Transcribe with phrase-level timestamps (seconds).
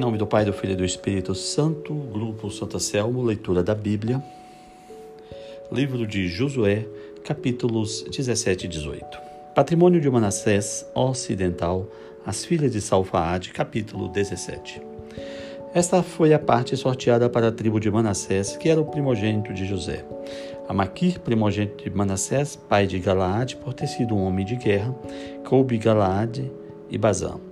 [0.00, 4.22] nome do Pai, do Filho e do Espírito Santo, Grupo Santa Selmo, leitura da Bíblia,
[5.70, 6.86] livro de Josué,
[7.22, 9.04] capítulos 17 e 18.
[9.54, 11.86] Patrimônio de Manassés Ocidental,
[12.24, 14.80] as filhas de Salfaade, capítulo 17.
[15.74, 19.66] Esta foi a parte sorteada para a tribo de Manassés, que era o primogênito de
[19.66, 20.02] José.
[20.66, 24.94] Amaquir, primogênito de Manassés, pai de Galaade, por ter sido um homem de guerra,
[25.44, 26.50] coube Galaade
[26.88, 27.49] e Bazã.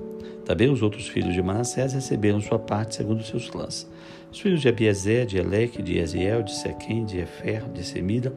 [0.48, 3.86] Também os outros filhos de Manassés receberam sua parte segundo seus clãs.
[4.32, 8.32] Os filhos de Abiezer, de Eleque, de Eziel, de Sequem, de Efer, de Semida,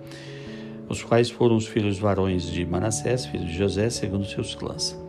[0.89, 4.99] os quais foram os filhos varões de Manassés, filho de José, segundo seus clãs.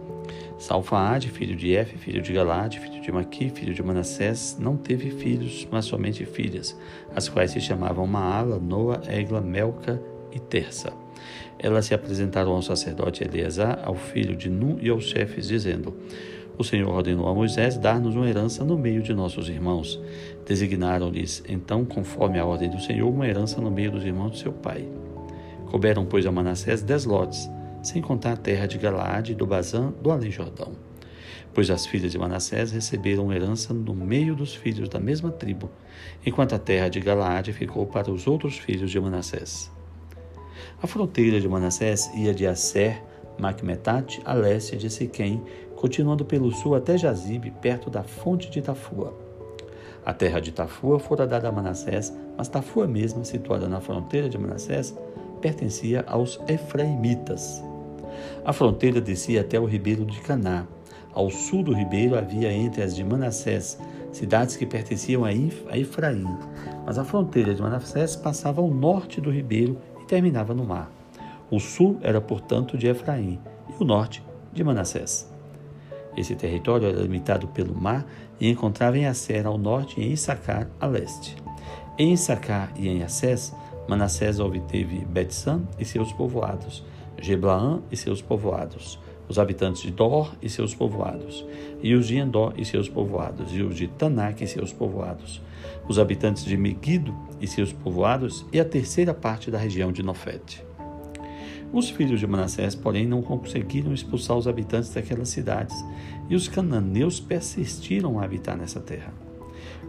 [0.56, 5.10] Salfaade, filho de Efe, filho de Galade, filho de Maqui, filho de Manassés, não teve
[5.10, 6.78] filhos, mas somente filhas,
[7.16, 10.00] as quais se chamavam Maala, Noa, Egla, Melca
[10.30, 10.92] e Terça.
[11.58, 15.96] Elas se apresentaram ao sacerdote Eleazar, ao filho de Nun e aos chefes, dizendo:
[16.58, 20.00] o Senhor ordenou a Moisés dar-nos uma herança no meio de nossos irmãos.
[20.46, 24.52] Designaram-lhes, então, conforme a ordem do Senhor, uma herança no meio dos irmãos de seu
[24.52, 24.86] pai.
[25.70, 27.50] Couberam, pois, a Manassés dez lotes,
[27.82, 30.72] sem contar a terra de Galaade, do Bazã, do Além Jordão.
[31.54, 35.70] Pois as filhas de Manassés receberam herança no meio dos filhos da mesma tribo,
[36.24, 39.70] enquanto a terra de Galaade ficou para os outros filhos de Manassés.
[40.82, 43.02] A fronteira de Manassés ia de Asser,
[43.38, 45.42] Macmetate, a leste de Siquém,
[45.82, 49.12] continuando pelo sul até Jazibe, perto da fonte de Tafua.
[50.06, 54.38] A terra de Tafua fora dada a Manassés, mas Tafua mesma, situada na fronteira de
[54.38, 54.96] Manassés,
[55.40, 57.60] pertencia aos Efraimitas.
[58.44, 60.68] A fronteira descia até o ribeiro de Caná.
[61.12, 63.76] Ao sul do ribeiro havia entre as de Manassés
[64.12, 66.28] cidades que pertenciam a Efraim,
[66.86, 70.92] mas a fronteira de Manassés passava ao norte do ribeiro e terminava no mar.
[71.50, 74.22] O sul era, portanto, de Efraim e o norte
[74.52, 75.31] de Manassés.
[76.16, 78.06] Esse território era limitado pelo mar
[78.40, 81.36] e encontrava em Asser ao norte e em Issacar a leste.
[81.98, 83.54] Em Issacar e em Assés,
[83.88, 86.84] Manassés obteve Betsan e seus povoados,
[87.20, 91.44] Geblaã e seus povoados, os habitantes de Dor e seus povoados,
[91.82, 95.40] e os de Endor e seus povoados, e os de Tanak e seus povoados,
[95.88, 100.64] os habitantes de Megido e seus povoados, e a terceira parte da região de Nofete.
[101.72, 105.74] Os filhos de Manassés, porém, não conseguiram expulsar os habitantes daquelas cidades,
[106.28, 109.12] e os cananeus persistiram a habitar nessa terra.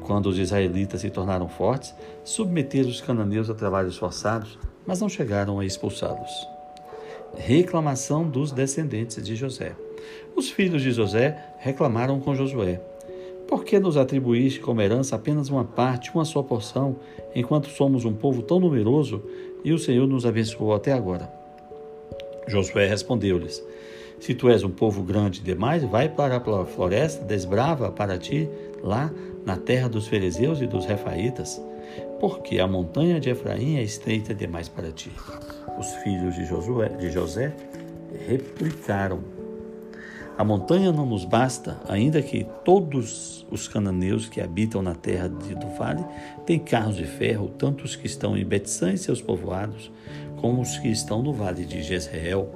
[0.02, 4.58] Quando os israelitas se tornaram fortes, submeteram os cananeus a trabalhos forçados,
[4.88, 6.48] mas não chegaram a expulsá-los.
[7.36, 9.76] Reclamação dos descendentes de José.
[10.36, 12.80] Os filhos de José reclamaram com Josué:
[13.48, 16.98] Por que nos atribuíste como herança apenas uma parte, uma só porção,
[17.36, 19.24] enquanto somos um povo tão numeroso
[19.64, 21.43] e o Senhor nos abençoou até agora?
[22.48, 23.64] Josué respondeu-lhes:
[24.20, 28.50] Se tu és um povo grande demais, vai para a floresta, desbrava para ti
[28.82, 29.12] lá
[29.46, 31.62] na terra dos fariseus e dos refaítas,
[32.20, 35.12] porque a montanha de Efraim é estreita demais para ti.
[35.78, 37.54] Os filhos de, Josué, de José
[38.28, 39.20] replicaram:
[40.38, 45.68] A montanha não nos basta, ainda que todos os cananeus que habitam na terra do
[45.78, 46.04] vale
[46.46, 49.92] têm carros de ferro, tanto os que estão em Betsã e seus povoados,
[50.44, 52.50] como os que estão no vale de Jezreel.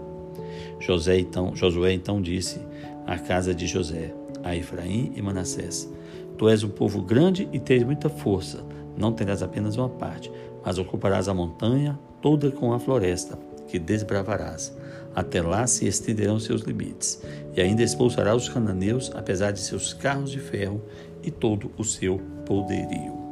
[0.77, 2.59] José então, Josué então disse
[3.05, 5.89] à casa de José, a Efraim e Manassés:
[6.37, 8.61] Tu és um povo grande e tens muita força,
[8.97, 10.29] não terás apenas uma parte,
[10.65, 13.39] mas ocuparás a montanha toda com a floresta,
[13.69, 14.75] que desbravarás.
[15.15, 17.23] Até lá se estenderão seus limites,
[17.55, 20.81] e ainda expulsarás os cananeus, apesar de seus carros de ferro
[21.23, 23.26] e todo o seu poderio.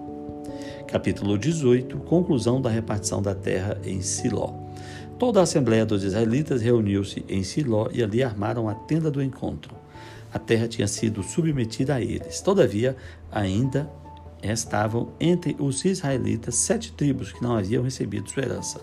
[0.88, 4.53] Capítulo 18 Conclusão da repartição da terra em Siló.
[5.18, 9.74] Toda a assembleia dos israelitas reuniu-se em Siló e ali armaram a tenda do encontro.
[10.31, 12.40] A terra tinha sido submetida a eles.
[12.40, 12.95] Todavia,
[13.31, 13.90] ainda
[14.44, 18.79] estavam entre os israelitas sete tribos que não haviam recebido sua herança.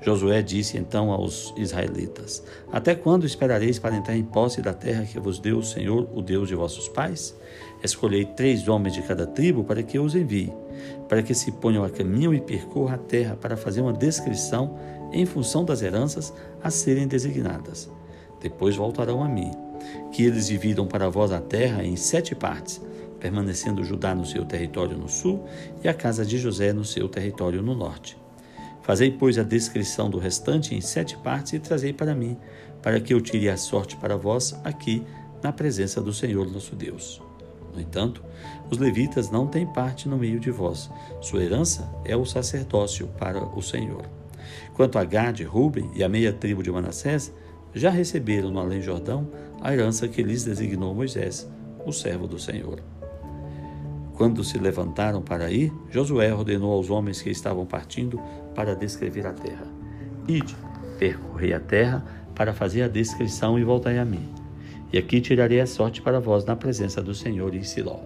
[0.00, 5.18] Josué disse então aos israelitas: Até quando esperareis para entrar em posse da terra que
[5.18, 7.34] vos deu o Senhor, o Deus de vossos pais?
[7.82, 10.52] Escolhei três homens de cada tribo para que os envie,
[11.08, 14.78] para que se ponham a caminho e percorram a terra para fazer uma descrição
[15.12, 16.32] em função das heranças
[16.62, 17.90] a serem designadas.
[18.40, 19.50] Depois voltarão a mim,
[20.12, 22.80] que eles dividam para vós a terra em sete partes,
[23.20, 25.44] permanecendo Judá no seu território no sul
[25.82, 28.16] e a casa de José no seu território no norte
[28.86, 32.38] Fazei, pois, a descrição do restante em sete partes e trazei para mim,
[32.80, 35.02] para que eu tire a sorte para vós aqui,
[35.42, 37.20] na presença do Senhor nosso Deus.
[37.76, 38.24] No entanto,
[38.70, 40.90] os levitas não têm parte no meio de vós.
[41.20, 44.08] Sua herança é o sacerdócio para o Senhor.
[44.72, 47.34] Quanto a Gade, Ruben e a meia tribo de Manassés,
[47.74, 49.28] já receberam no além Jordão
[49.60, 51.46] a herança que lhes designou Moisés,
[51.84, 52.80] o servo do Senhor.
[54.14, 58.18] Quando se levantaram para ir, Josué ordenou aos homens que estavam partindo
[58.54, 59.66] para descrever a terra:
[60.26, 60.56] Ide,
[60.98, 62.02] percorrei a terra
[62.34, 64.45] para fazer a descrição e voltai a mim.
[64.92, 67.98] E aqui tirarei a sorte para vós na presença do Senhor em Siló.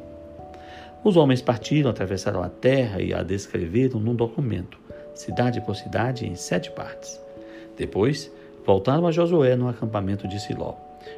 [1.03, 4.79] Os homens partiram, atravessaram a terra e a descreveram num documento,
[5.15, 7.21] cidade por cidade, em sete partes.
[7.77, 8.31] Depois,
[8.67, 10.75] voltaram a Josué no acampamento de Siló.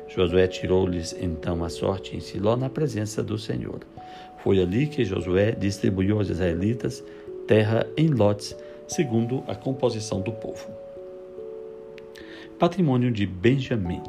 [0.08, 3.80] Josué tirou-lhes então a sorte em Siló na presença do Senhor.
[4.38, 7.02] Foi ali que Josué distribuiu aos israelitas
[7.46, 8.56] terra em lotes,
[8.86, 10.81] segundo a composição do povo.
[12.58, 14.00] Patrimônio de Benjamim.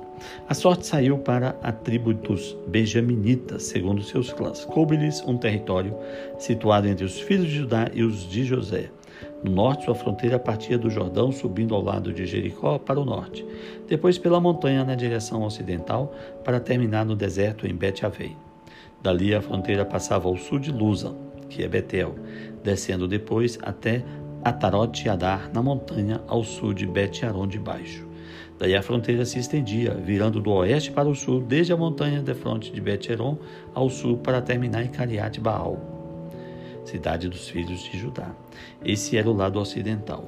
[0.48, 4.64] A sorte saiu para a tribo dos Benjaminitas, segundo seus clãs.
[4.66, 5.96] Coube-lhes um território
[6.38, 8.90] situado entre os filhos de Judá e os de José.
[9.44, 13.46] No norte, sua fronteira partia do Jordão, subindo ao lado de Jericó para o norte,
[13.88, 16.14] depois pela montanha na direção ocidental,
[16.44, 18.36] para terminar no deserto em Bet-Avei.
[19.02, 21.14] Dali a fronteira passava ao sul de Lusa,
[21.50, 22.16] que é Betel,
[22.64, 24.04] descendo depois até
[24.44, 28.13] Atarote Adar, na montanha ao sul de Bet-Aron de Baixo.
[28.58, 32.34] Daí a fronteira se estendia, virando do oeste para o sul, desde a montanha de
[32.34, 33.38] fronte de Bet-Aron
[33.74, 35.80] ao sul, para terminar em Cariate Baal,
[36.86, 38.34] cidade dos filhos de Judá.
[38.84, 40.26] Esse era o lado ocidental.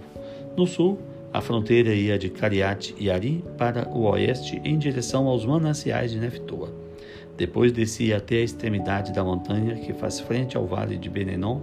[0.57, 0.98] No sul,
[1.31, 6.19] a fronteira ia de Cariate e Ari para o oeste, em direção aos mananciais de
[6.19, 6.72] Neftoa.
[7.38, 11.60] Depois descia até a extremidade da montanha que faz frente ao vale de Benenon,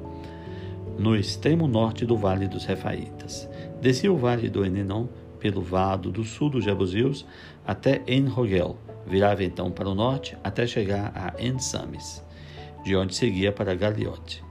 [0.99, 3.49] no extremo norte do vale dos Refaitas.
[3.81, 5.07] Descia o vale do Enenon
[5.43, 7.27] pelo vado do sul dos Jebuseus
[7.67, 8.77] até En-Rogel.
[9.05, 12.25] Virava então para o norte até chegar a En-Samis,
[12.85, 14.45] de onde seguia para Galiote.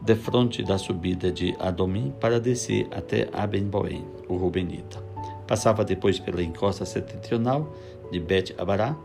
[0.00, 5.02] De frente da subida de Adomim para descer até Abenboém, o Rubenita.
[5.48, 7.74] Passava depois pela encosta setentrional
[8.12, 8.96] de Bet-Abará,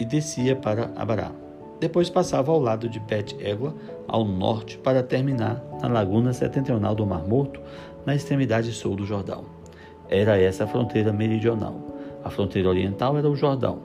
[0.00, 1.30] e descia para Abará.
[1.78, 3.74] Depois passava ao lado de Bet Égua,
[4.08, 7.60] ao norte, para terminar na laguna setentrional do Mar Morto,
[8.06, 9.44] na extremidade sul do Jordão.
[10.08, 11.78] Era essa a fronteira meridional.
[12.24, 13.80] A fronteira oriental era o Jordão.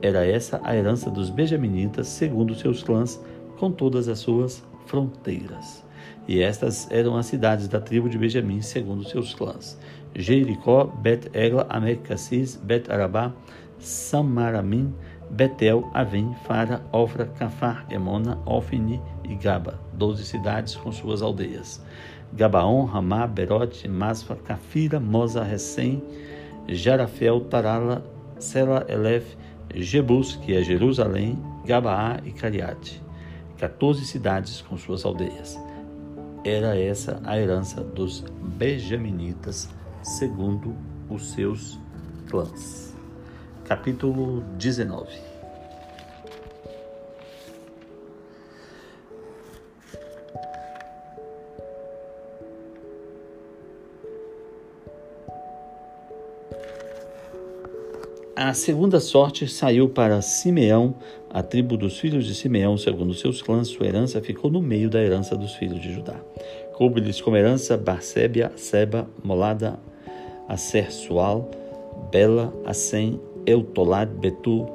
[0.00, 3.20] Era essa a herança dos benjaminitas, segundo seus clãs,
[3.58, 5.84] com todas as suas fronteiras.
[6.26, 9.78] E estas eram as cidades da tribo de Benjamim, segundo seus clãs:
[10.14, 13.32] Jericó, Bet-Egla, Amec-Cassis, Bet-Arabá,
[13.78, 14.94] Samaramim,
[15.30, 21.84] Betel, Avim, Fara, Ofra, Cafar, Emona, Ofni e Gaba, doze cidades com suas aldeias.
[22.32, 26.02] Gabaon, Ramá, Berote, Masfa, Cafira, Moza, Recém,
[26.68, 28.04] Jarafel, Tarala,
[28.38, 29.36] Sela, Elef,
[29.74, 33.02] Jebus, que é Jerusalém, Gabaá e Cariate.
[33.58, 35.58] Quatorze cidades com suas aldeias.
[36.44, 38.24] Era essa a herança dos
[38.56, 39.68] benjaminitas,
[40.02, 40.74] segundo
[41.08, 41.78] os seus
[42.28, 42.90] clãs
[43.70, 45.29] capítulo 19.
[58.42, 60.94] A segunda sorte saiu para Simeão,
[61.28, 64.98] a tribo dos filhos de Simeão, segundo seus clãs, sua herança ficou no meio da
[64.98, 66.16] herança dos filhos de Judá.
[66.72, 69.78] Coube-lhes como herança Barsébia, Seba, Molada,
[70.48, 71.50] Acer, Sual,
[72.10, 74.66] Bela, Assem, Eutolad, Betu,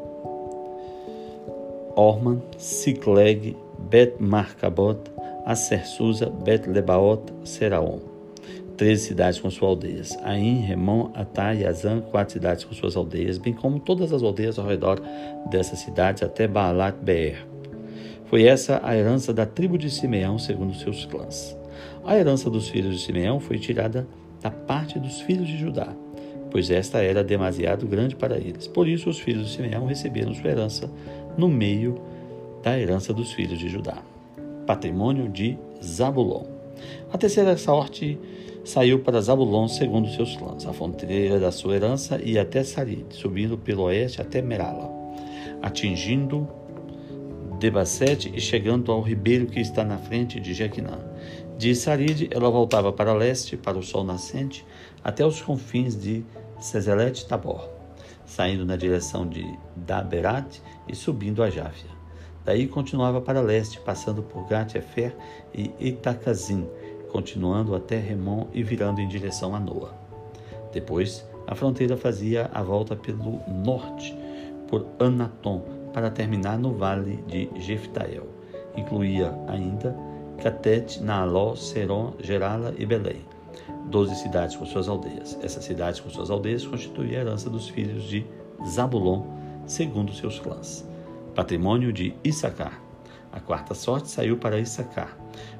[1.95, 3.57] Orman, Sicleg,
[3.89, 4.99] Bet Marcabot,
[5.43, 8.14] Acersusa, Bet Lebaot, Seraon.
[8.77, 10.17] Treze cidades com suas aldeias.
[10.23, 14.59] Ain, Remon, Atá e Azan, quatro cidades com suas aldeias, bem como todas as aldeias
[14.59, 15.01] ao redor
[15.49, 17.45] dessas cidades até Baalat Beer.
[18.25, 21.57] Foi essa a herança da tribo de Simeão, segundo seus clãs.
[22.03, 24.07] A herança dos filhos de Simeão foi tirada
[24.41, 25.95] da parte dos filhos de Judá
[26.55, 28.65] pois esta era demasiado grande para eles.
[28.65, 30.89] Por isso, os filhos de Simeão receberam sua herança
[31.37, 31.99] no meio
[32.63, 33.97] da herança dos filhos de Judá.
[34.65, 36.45] Patrimônio de Zabulon.
[37.11, 38.17] A terceira sorte
[38.65, 40.65] saiu para Zabulon segundo seus clãs.
[40.65, 44.91] A fronteira da sua herança ia até Sarid, subindo pelo oeste até Merala,
[45.61, 46.47] atingindo
[47.59, 50.99] Debacete e chegando ao ribeiro que está na frente de Jequinã.
[51.57, 54.65] De Sarid, ela voltava para leste, para o sol nascente,
[55.01, 56.25] até os confins de
[56.59, 57.69] Sezelet Tabor,
[58.25, 59.45] saindo na direção de
[59.75, 61.89] Daberat e subindo a Jáfia.
[62.43, 65.15] Daí continuava para leste, passando por Gat-Efer
[65.53, 66.67] e Itacazim,
[67.15, 69.93] continuando até Remon e virando em direção a Noa.
[70.73, 74.13] Depois, a fronteira fazia a volta pelo norte,
[74.67, 75.61] por Anatom,
[75.93, 78.27] para terminar no vale de Jeftael.
[78.75, 79.95] Incluía ainda
[80.43, 83.23] Catet, Naaló, Seron, Gerala e Belém
[83.89, 85.39] doze cidades com suas aldeias.
[85.41, 88.25] Essas cidades com suas aldeias constituem a herança dos filhos de
[88.67, 89.23] Zabulon,
[89.65, 90.85] segundo seus clãs.
[91.33, 92.81] Patrimônio de Issacar.
[93.31, 95.15] A quarta sorte saiu para Issacar.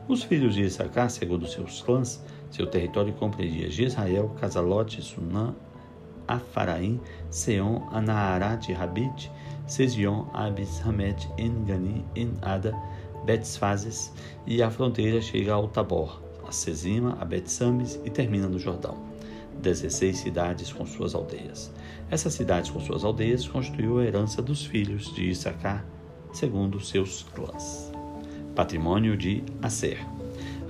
[0.08, 5.56] Os filhos de Issacar, segundo seus clãs, seu território compreendia Israel, Casalote, Sunã,
[6.28, 9.32] Afaraim, Seon, Anaharat, Rabit,
[9.66, 12.72] Sezion, Abis, Hamed, Engani, Enada,
[13.26, 14.14] Betzfazes,
[14.46, 18.98] e a fronteira chega ao Tabor, a Sezima, a Betsames e termina no Jordão.
[19.60, 21.74] Dezesseis cidades com suas aldeias.
[22.12, 25.84] Essas cidades com suas aldeias constituiu a herança dos filhos de Issacar,
[26.32, 27.95] segundo seus clãs.
[28.56, 30.00] Patrimônio de Aser.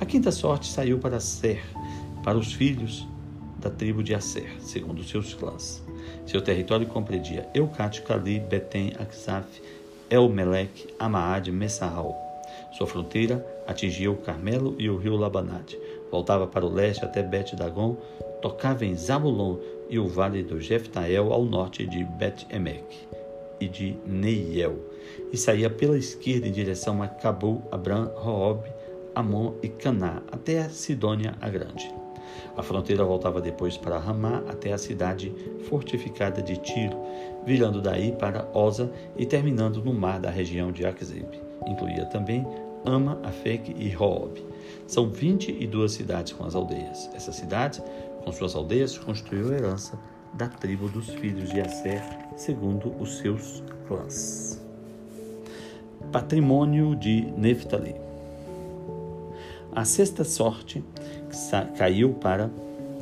[0.01, 1.63] A quinta sorte saiu para Ser,
[2.23, 3.07] para os filhos
[3.59, 5.83] da tribo de Aser, segundo seus clãs.
[6.25, 9.61] Seu território compreendia Eucate, Cali, Betem, Aksaf,
[10.09, 12.15] Elmelec, Amaad, Messahal.
[12.71, 15.79] Sua fronteira atingia o Carmelo e o rio Labanate.
[16.11, 17.95] Voltava para o leste até Bet-Dagon,
[18.41, 19.57] tocava em Zabulon
[19.89, 23.15] e o vale do Jeftael ao norte de Bet-Emek
[23.59, 24.75] e de Neiel,
[25.31, 28.63] e saía pela esquerda em direção a Cabo, Abram, Roob,
[29.13, 31.93] Amon e Caná, até a Sidônia a Grande.
[32.57, 35.33] A fronteira voltava depois para Ramá até a cidade
[35.69, 36.97] fortificada de Tiro,
[37.45, 41.27] virando daí para Osa e terminando no mar da região de Akzib.
[41.67, 42.45] Incluía também
[42.85, 44.43] Ama, Afek e Roob.
[44.87, 47.09] São 22 cidades com as aldeias.
[47.13, 47.81] Essas cidades,
[48.23, 49.99] com suas aldeias, construiu a herança
[50.35, 52.03] da tribo dos filhos de Aser,
[52.35, 54.61] segundo os seus clãs.
[56.11, 57.95] Patrimônio de Neftali.
[59.71, 60.83] A sexta sorte
[61.77, 62.49] caiu para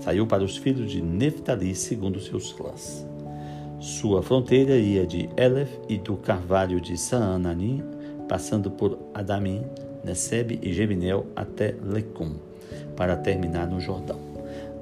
[0.01, 3.05] saiu para os filhos de Neftali segundo seus clãs.
[3.79, 7.83] Sua fronteira ia de Elef e do carvalho de Saananim,
[8.29, 9.63] passando por Adamim,
[10.03, 12.35] Neseb e Jebinel até Lecum,
[12.95, 14.19] para terminar no Jordão.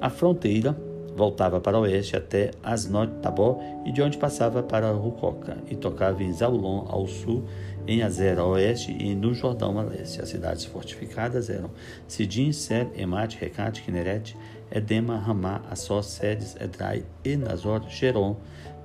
[0.00, 0.76] A fronteira
[1.16, 6.22] voltava para o oeste até Asnot Tabor e de onde passava para Rucoca e tocava
[6.22, 7.44] em Zaulon ao sul
[7.86, 10.20] em Azer a oeste e no Jordão a leste.
[10.20, 11.70] As cidades fortificadas eram
[12.06, 14.36] Sidim, Ser, Emate, Recate, Kineret,
[14.70, 18.36] Edema, Ramá, Assó, Sedes, Edrai, Enazor, Geron,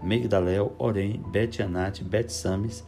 [0.01, 2.83] Migdalel, Orem, Bet-Anat, Bet-Sames,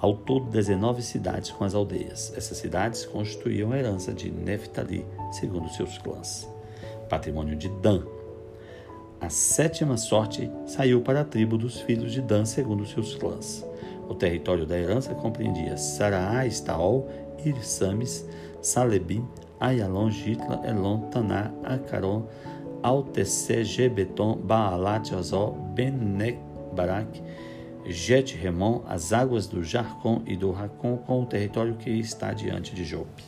[0.00, 2.32] ao todo 19 cidades com as aldeias.
[2.36, 6.48] Essas cidades constituíam a herança de Neftali, segundo seus clãs.
[7.08, 8.02] Patrimônio de Dan.
[9.22, 13.64] A sétima sorte saiu para a tribo dos filhos de Dan, segundo seus clãs.
[14.08, 17.08] O território da herança compreendia Saraá, Estaol,
[17.44, 18.28] Irsames,
[18.60, 19.24] Salebim,
[19.60, 22.26] Ayalon, Gitla, Elon, Taná, Acaron,
[22.82, 26.40] Altesse, Gebeton, Baalat, Azó, Benek,
[26.74, 27.22] Barak,
[27.86, 32.74] Jet Remon, as águas do Jarcon e do Racon, com o território que está diante
[32.74, 33.22] de Jope.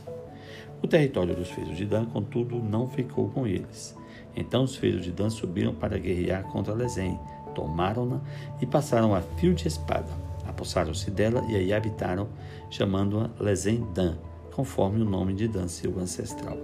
[0.82, 3.96] O território dos filhos de Dan, contudo, não ficou com eles.
[4.36, 7.18] Então os filhos de Dan subiram para guerrear contra Lezém,
[7.54, 8.20] tomaram-na
[8.60, 12.28] e passaram a fio de espada apossaram-se dela e aí habitaram,
[12.70, 14.16] chamando-a Lezem-Dan,
[14.52, 16.56] conforme o nome de Dan, seu ancestral.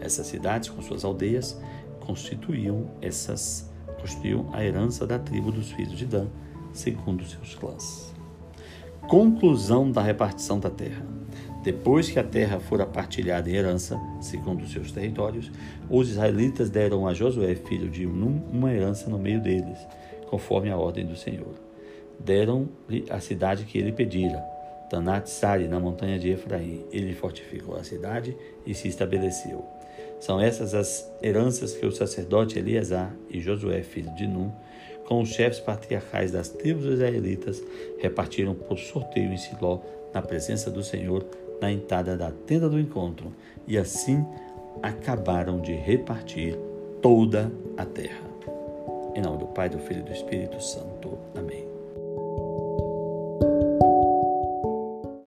[0.00, 1.58] Essas cidades, com suas aldeias,
[2.00, 3.68] constituíam essas
[4.00, 6.26] constituíam a herança da tribo dos filhos de Dan,
[6.72, 8.14] segundo seus clãs.
[9.08, 11.04] Conclusão da repartição da terra.
[11.62, 15.50] Depois que a terra fora partilhada em herança, segundo seus territórios,
[15.90, 19.78] os israelitas deram a Josué, filho de Num, uma herança no meio deles,
[20.28, 21.70] conforme a ordem do Senhor
[22.24, 24.38] deram-lhe a cidade que ele pedira,
[24.90, 26.84] Tanat-Sari, na montanha de Efraim.
[26.92, 28.36] Ele fortificou a cidade
[28.66, 29.64] e se estabeleceu.
[30.18, 34.52] São essas as heranças que o sacerdote Eleazar e Josué, filho de Num,
[35.06, 37.62] com os chefes patriarcais das tribos israelitas,
[37.98, 39.80] repartiram por sorteio em Siló,
[40.12, 41.24] na presença do Senhor,
[41.60, 43.32] na entrada da tenda do encontro,
[43.66, 44.24] e assim
[44.82, 46.58] acabaram de repartir
[47.02, 48.30] toda a terra.
[49.14, 51.18] Em nome do Pai, do Filho e do Espírito Santo.
[51.36, 51.69] Amém.